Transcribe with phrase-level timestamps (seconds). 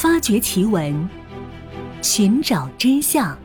[0.00, 1.06] 发掘奇闻，
[2.00, 3.36] 寻找真相。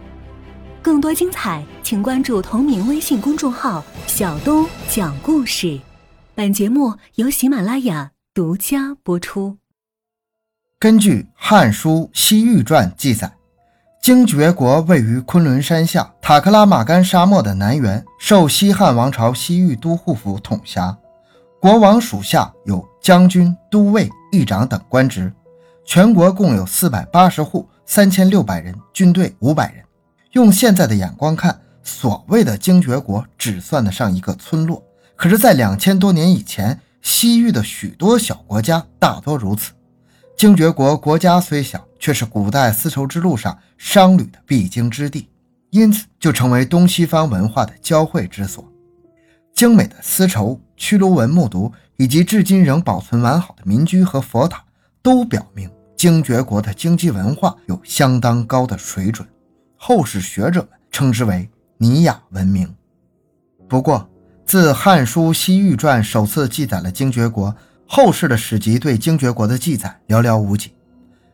[0.81, 5.77] 更多精彩，请关注同名微信公众号“小东讲故事”。
[6.33, 9.57] 本节目由喜马拉雅独家播出。
[10.79, 13.29] 根据《汉书·西域传》记载，
[14.01, 20.97] 精绝国位于昆仑山下塔克拉玛干沙漠的南缘，受西汉王朝西域都护府统辖。
[21.59, 25.33] 国王属下有将军、都尉、议长等官职，
[25.85, 29.83] 全国共有四百八十户，三千六百人，军队五百人。
[30.31, 34.83] 用现在的眼光看，所谓的精绝国只算得上一个村落。
[35.15, 39.73] 可是，在两千多年以前，西域的许多小国家大多如此。
[40.35, 45.29] 精绝国国家虽小，却是古代丝绸之路上商旅的必经之地，
[45.69, 48.67] 因此就成为东西方文化的交汇之所。
[49.53, 54.61] 精美的丝绸、曲卢文木牍，以及至今仍保存完好的民居和佛塔，
[55.01, 55.69] 都表明
[56.05, 59.27] 精绝国的经济文化有相当高的水准。
[59.75, 62.71] 后世学者们称之为尼雅文明。
[63.67, 64.07] 不过，
[64.45, 67.55] 自《汉书·西域传》首次记载了精绝国，
[67.87, 70.75] 后世的史籍对精绝国的记载寥寥无几。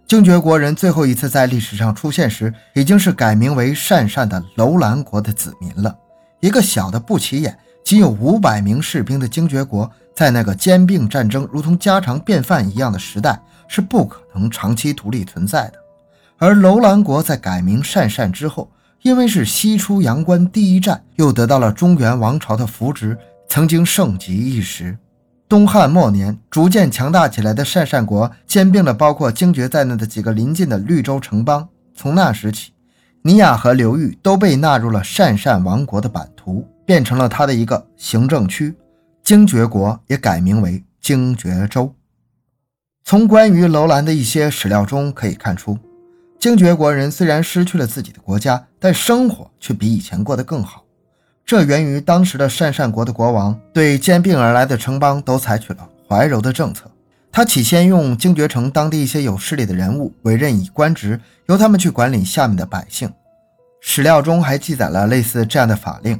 [0.08, 5.94] 精绝国人最后一次在历史上出现时，已经是改名为鄯善的楼兰国的子民了。
[6.40, 7.60] 一个小的不起眼。
[7.84, 15.74] 仅有五百名士兵的精绝国，在那个兼并战争如同家常便饭一样的时代，是不可能长期独立存在的。
[16.38, 18.70] 而楼兰国在改名鄯善之后，
[19.02, 23.18] 因为是西出阳关第一站，又得到了中原王朝的扶植，
[23.48, 24.98] 曾经盛极一时。
[25.48, 31.68] 东汉末年，逐渐强大起来的鄯善国兼并了包括精绝在内的几个邻近的绿洲城邦。
[31.96, 32.72] 从那时起，
[33.22, 36.68] 尼雅和流域都被纳入了鄯善王国的版图。
[36.84, 38.76] 变成了他的一个行政区，
[39.32, 41.96] 精绝国也改名为精绝州。
[43.06, 45.80] 从关于楼兰的一些史料中可以看出，
[46.38, 50.84] 精绝国人虽然失去了自己的国家，但生活却比以前过得更好。
[51.46, 56.92] 这源于当时的鄯善国的国王对兼并而来的城邦都采取了怀柔的政策。
[57.32, 63.10] 他起先用精绝城当地一些有势力的人物委任以官职，由他们去管理下面的百姓。
[63.80, 66.20] 史料中还记载了类似这样的法令。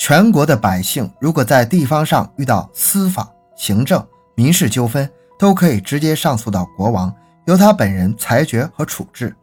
[0.00, 4.02] 全国的百姓如果在地方上遇到司法、行政、
[4.34, 5.06] 民事纠纷，
[5.38, 9.36] 都可以直接上诉到国王，由他本人裁决和处置。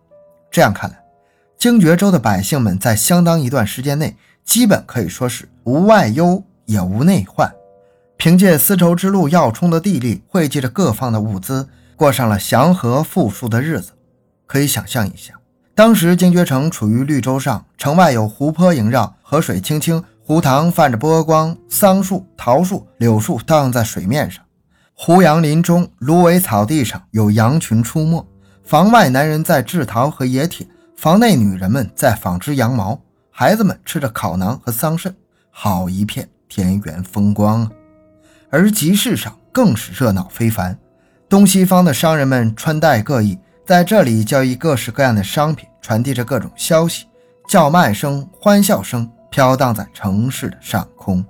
[0.49, 0.97] 这样看来，
[1.59, 7.53] 精绝州的百姓们在相当一段时间内，基本可以说是无外忧也无内患，
[8.17, 13.91] 凭借丝绸之路要冲的地利，汇集着各方的物资，过上了祥和富庶的日子。
[14.47, 15.35] 可以想象一下，
[15.75, 20.03] 当时精绝城处于绿洲上，城外有湖泊萦绕，河水清清。
[20.27, 24.43] 湖塘泛着波光，桑树、桃树、柳树荡在水面上。
[24.93, 28.27] 胡杨林中，芦苇草地上有羊群出没。
[28.61, 30.67] 房外男人在制桃和冶铁，
[30.97, 32.99] 房内女人们在纺织羊毛。
[33.31, 35.13] 孩子们吃着烤馕和桑葚，
[35.49, 37.71] 好一片田园风光啊！
[38.49, 40.77] 而集市上更是热闹非凡，
[41.29, 47.05] 东西方的商人们穿戴各异，在这里交易各式各样的商品，传递着各种消息，
[47.47, 49.09] 叫卖声、欢笑声。
[49.37, 51.23] 飘荡在城市的上空。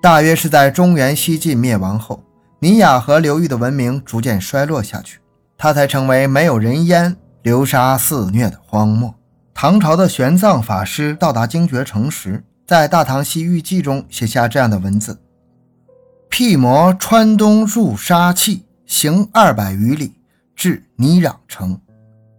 [0.00, 2.22] 大约是在中原西晋灭亡后，
[2.60, 5.20] 尼雅河流域的文明逐渐衰落下去，
[5.58, 9.14] 它才成为没有人烟、流沙肆虐的荒漠。
[9.52, 15.20] 唐朝的玄奘法师到达精绝城时，在《大唐西域记》中写下这样的文字
[16.30, 20.14] ：“辟魔川东入沙碛，行二百余里，
[20.56, 21.78] 至尼壤城，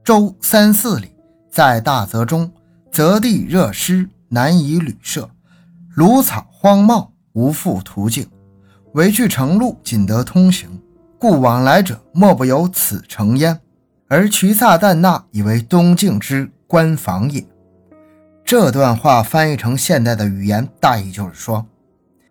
[0.04, 1.14] 周三四里，
[1.52, 2.52] 在大泽中，
[2.92, 5.30] 泽地热湿。”难以旅舍，
[5.96, 8.28] 芦草荒茂，无复途径。
[8.94, 10.82] 唯去城路，仅得通行，
[11.18, 13.60] 故往来者莫不有此城焉。
[14.08, 17.46] 而瞿萨旦那以为东境之官房也。
[18.44, 21.66] 这段话翻译成现代的语言，大意就是说，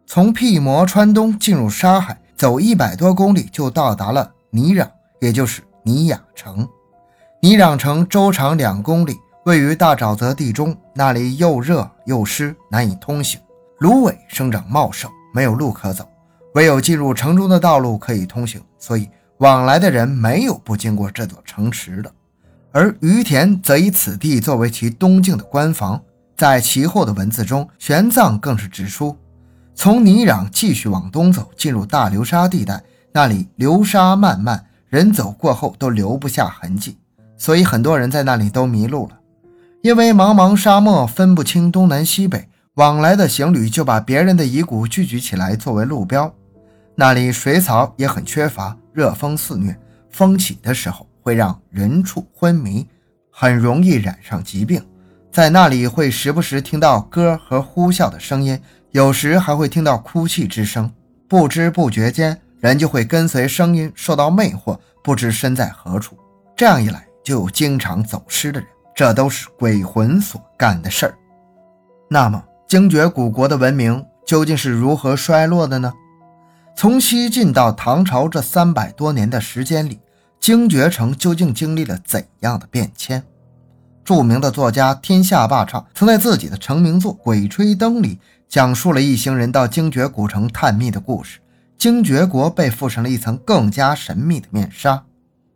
[0.06, 4.88] 从辟摩川东进入沙海，走一百多公里就到达了尼壤，
[5.20, 6.68] 也就是尼雅城。
[7.40, 9.16] 尼壤城周长两公里。
[9.48, 13.40] 位于大沼泽地中，那里又热又湿，难以通行。
[13.78, 16.06] 芦苇生长茂盛，没有路可走，
[16.52, 18.60] 唯有进入城中的道路可以通行。
[18.78, 19.08] 所以
[19.38, 22.12] 往来的人没有不经过这座城池的。
[22.72, 25.98] 而于田则以此地作为其东境的官房。
[26.36, 29.16] 在其后的文字中，玄奘更是指出，
[29.74, 36.98] 从泥壤继续往东走，进入大流沙地带，那里流沙漫漫，人走过后都留不下痕迹，
[37.38, 39.17] 所以很多人在那里都迷路了。
[39.80, 46.34] 因为茫茫沙漠分不清东南西北，往来的行旅就把别人的遗骨聚集起来作为路标。
[46.96, 49.78] 那里水草也很缺乏，热风肆虐，
[50.10, 52.84] 风起的时候会让人畜昏迷，
[53.30, 54.84] 很容易染上疾病。
[55.30, 58.60] 在那里会时不时听到歌和呼啸的声音，
[58.90, 60.92] 有时还会听到哭泣之声。
[61.28, 66.18] 不知不觉间，人就会跟随声音受到魅惑，不知身在何处。
[66.56, 71.14] 这样一来，就有经常走失的人，这都是鬼魂所干的事儿。
[72.10, 75.94] 那么，精绝古国的文明究竟是如何衰落的呢？
[76.76, 80.00] 从西晋到唐朝这三百多年的时间里，
[80.40, 83.22] 精绝城究竟经历了怎样的变迁？
[84.04, 88.18] 著名的作家天下霸唱曾在自己的成名作《鬼吹灯》里
[88.48, 91.38] 讲述了一行人到精绝古城探秘的故事。
[91.78, 95.04] 精绝国被附上了一层更加神秘的面纱。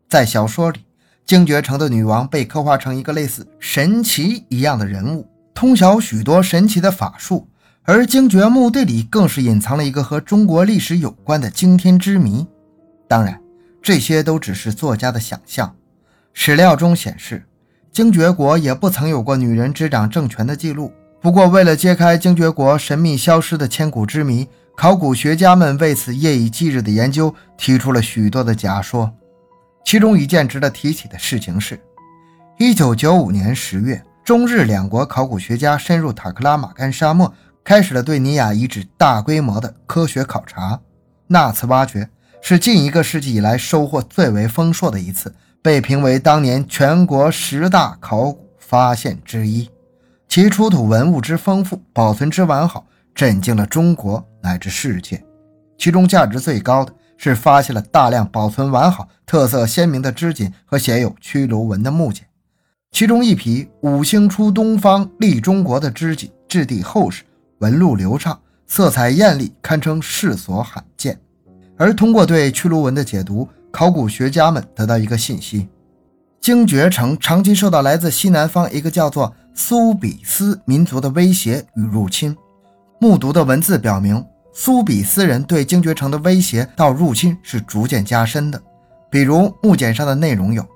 [0.08, 0.84] 在小说里，
[1.24, 7.48] 精绝城的女王被刻画成一个类似神奇一样的人物，通晓许多神奇的法术。
[7.84, 12.46] 而精绝墓地里更是隐藏了一个和中国历史有关的惊天之谜。
[13.08, 13.40] 当然，
[13.82, 15.74] 这些都只是作家的想象。
[16.32, 17.44] 史料中显示。
[17.92, 20.90] 精绝国也不曾有过女人执掌政权的记录。
[21.20, 29.12] 不过，为了揭开精绝国神秘消失的千古之谜，考古学家们为此夜以继日的研究，提出了许多的假说。
[29.84, 31.78] 其中一件值得提起的事情是
[32.58, 37.32] ，1995年10月，中日两国考古学家深入塔克拉玛干沙漠，
[37.64, 40.80] 开始了对尼亚遗址大规模的科学考察。
[41.26, 42.08] 那次挖掘
[42.40, 45.34] 是近一个世纪以来收获最为丰硕的一次。
[45.62, 49.70] 被评为当年全国十大考古发现之一，
[50.28, 52.84] 其出土文物之丰富，保存之完好，
[53.14, 55.22] 震惊了中国乃至世界。
[55.78, 56.92] 其中价值最高的
[57.30, 62.26] 是发现了大量保存完好、特色鲜明的织锦和写有驱卢纹的木简，
[62.90, 67.22] 其中一匹“五星出东方，立中国”的织锦质地厚实，
[67.58, 68.36] 纹路流畅，
[68.66, 71.16] 色彩艳丽，堪称世所罕见。
[71.76, 75.68] 而通过对驱卢纹的解读，考古学家们得到一个信息：
[76.40, 82.36] 精绝城长期受到来自西南方一个叫做苏比斯民族的威胁与入侵。
[82.98, 88.62] 目读的文字表明，苏比斯人对精绝城的威胁到入侵是逐渐加深的。
[89.10, 90.66] 比如木简上的内容有：“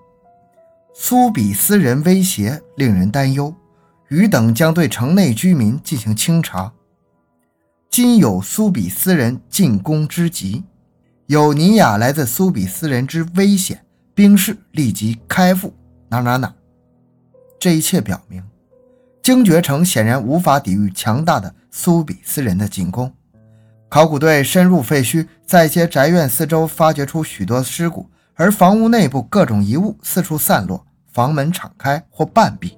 [0.94, 3.54] 苏比斯人威胁令人担忧，
[4.08, 6.72] 余等将对城内居民进行清查。
[7.90, 10.64] 今有苏比斯人进攻之急。”
[11.26, 13.84] 有尼亚来自苏比斯人之危险，
[14.14, 15.74] 兵士立即开赴
[16.08, 16.54] 哪哪哪。
[17.58, 18.40] 这一切表明，
[19.22, 23.12] 精绝城显然无法抵御强大的苏比斯人的进攻。
[23.88, 32.76] 考古队深入废墟，在一些宅院四周发掘出许多尸骨，而房屋内部各种遗物四处散落，房门敞开或半闭。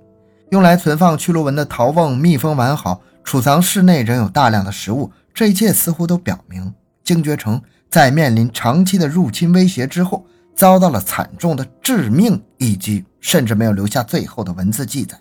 [0.50, 5.10] 用来存放屈卢文的陶瓮密封完好，储藏室内仍有大量的食物。
[5.32, 6.72] 这一切似乎都表明
[7.02, 7.60] 精绝城。
[7.90, 15.18] 在面临长期的入侵威胁之后，遭到了惨重的致命一击，甚至没有留下最后的文字记载。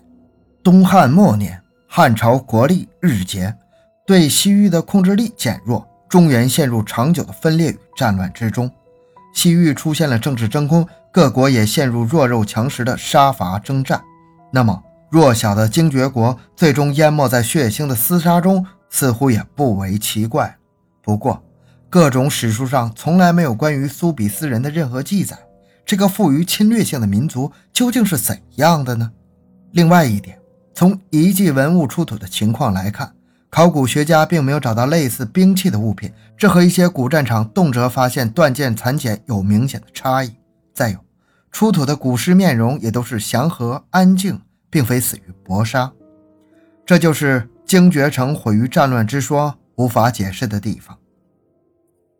[0.62, 3.54] 东汉末年，汉朝国力日竭，
[4.08, 8.70] 对西域的控制力减弱，中原陷入长久的分裂与战乱之中。
[9.34, 14.02] 西域出现了政治真空，各国也陷入弱肉强食的杀伐征战。
[14.50, 20.56] 那么，弱小的精绝国最终淹没在血腥的厮杀中，似乎也不为奇怪。
[21.02, 21.44] 不过，
[21.90, 25.36] 各种史书上从来没有关于苏比斯人的任何记载，
[25.84, 29.12] 这个富于侵略性的民族究竟是怎样的呢？
[29.72, 30.38] 另外一点，
[30.74, 33.12] 从遗迹文物出土的情况来看，
[33.50, 40.30] 考古学家并没有找到类似兵器的物品，这和一些古战场动辄发现断剑残简有明显的差异。
[40.74, 40.98] 再有，
[41.50, 45.90] 出土的古尸面容也都是祥和安静，并非死于搏杀，
[46.84, 50.96] 这就是精绝城毁于战乱之说无法解释的地方。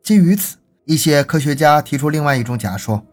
[0.02, 0.56] 基于此，
[0.86, 3.04] 一些科学家提出另外一种假说。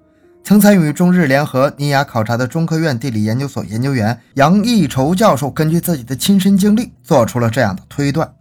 [0.45, 8.31] 曾参与中日联合尼亚考察的中科院地理研究所研究员杨义筹教授，根据自己的亲身经历，做出了这样的推断：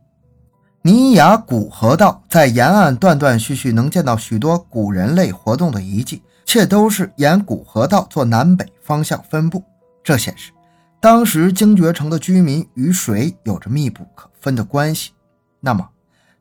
[0.83, 9.65] 尼亚古河道在沿岸断断续续能见到许多古人类活动的遗迹，且都是沿古河道做南北方向分布。
[10.03, 10.53] 这显示，
[11.01, 15.13] 当时精绝城的居民与水有着密不可分的关系。
[15.59, 15.89] 那么，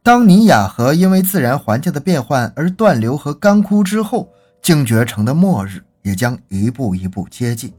[0.04, 4.28] 当尼亚河因为自然环境的变换而断流和干枯之后，
[4.64, 7.74] 精绝城的末日也将一步一步接近。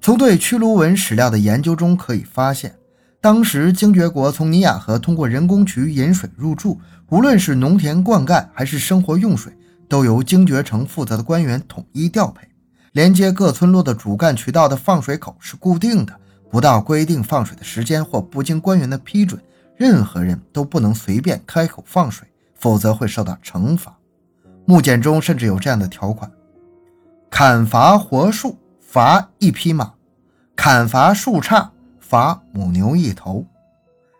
[0.00, 2.74] 从对屈卢文史料的研究中可以发现，
[3.20, 9.56] 当时精绝国从尼亚河通过人工渠引水入住，无论是农田灌溉还是生活用水，
[9.88, 12.48] 都由精绝城负责的官员统一调配。
[12.90, 16.12] 连接各村落的主干渠道的放水口是固定的，
[16.50, 19.40] 不到规定放水的时间或不经官员的批准。
[19.76, 22.26] 任何人都不能随便开口放水，
[22.56, 23.96] 否则会受到惩罚。
[24.68, 26.28] 木简中甚至有这样的条款：
[27.30, 29.94] 砍伐活树罚一匹马，
[30.56, 31.68] 砍伐树杈
[32.00, 33.46] 罚母牛一头。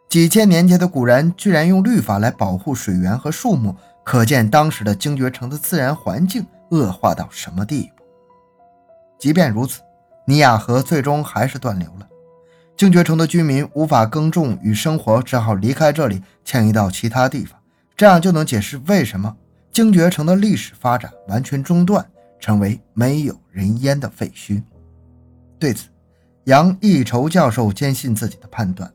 [0.08, 3.74] 几千年前的古人居然用律法来保护水源和树木，
[4.04, 8.04] 可见当时的精绝城的自然环境恶化到什么地步。
[9.18, 9.80] 即便如此，
[10.26, 12.06] 尼亚河最终还是断流了，
[12.76, 17.58] 精绝城的居民无法耕种与生活，只好离开这里，迁移到其他地方。
[17.96, 19.36] 这样就能解释为什么
[19.76, 22.02] 精绝城的历史发展完全中断，
[22.40, 24.62] 成为没有人烟的废墟。
[25.58, 25.88] 对此，
[26.44, 28.90] 杨一筹教授坚信自己的判断：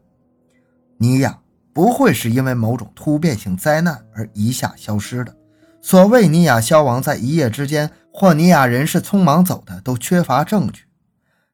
[0.98, 1.40] 尼亚
[1.72, 5.32] 不会是因为某种突变性灾难而一下消失的。
[5.84, 10.86] 所谓尼亚消亡在一夜之间，或尼亚人是匆忙走的，都缺乏证据。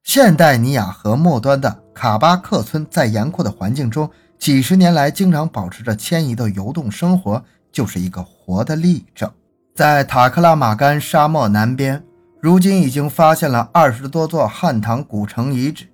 [0.04, 4.10] 现代尼亚河末端的卡巴克村，在严酷的环境中。
[4.40, 7.44] 几十年来，经常保持着迁移的游动生活，
[7.78, 9.32] 就是一个活的例证。
[9.76, 12.04] 在塔克拉玛干沙漠南边，
[12.42, 15.86] 如今已经发现了二十多座汉唐古城遗址。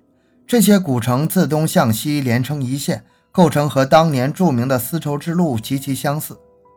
[0.46, 6.34] 这些古城自东向西连成一线，构成和当年著名的丝绸之路极其相似，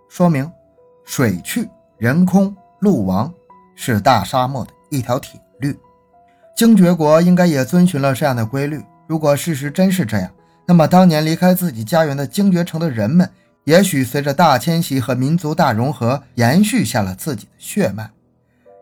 [0.09, 0.51] 说明
[1.05, 3.33] 水去人空路亡
[3.77, 5.73] 是大沙漠的一条铁律。
[6.53, 8.83] 精绝国应该也遵循了这样的规律。
[9.07, 10.29] 如果事实真是这样，
[10.65, 13.29] 那么，当年离开自己家园的精绝城的人们，
[13.67, 18.09] 也许随着大迁徙和民族大融合，延续下了自己的血脉。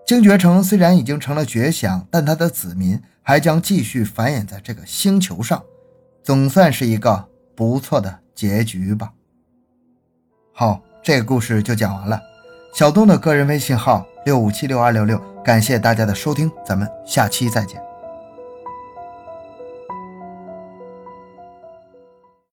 [0.05, 5.63] 精绝城虽然已经成了绝响，但它的子民还将继续繁衍在这个星球上，
[6.23, 9.11] 总算是一个不错的结局吧。
[10.53, 12.21] 好，这个故事就讲完了。
[12.71, 17.84] 小东的个人微信号六五七六二六六，感谢大家的收听，咱们下期再见。